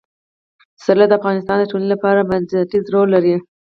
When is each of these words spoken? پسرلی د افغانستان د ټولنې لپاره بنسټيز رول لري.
پسرلی 0.77 1.05
د 1.09 1.13
افغانستان 1.19 1.57
د 1.59 1.63
ټولنې 1.71 1.89
لپاره 1.93 2.27
بنسټيز 2.29 2.85
رول 2.93 3.07
لري. 3.15 3.35